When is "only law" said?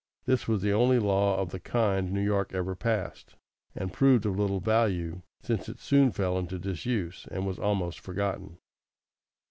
0.73-1.37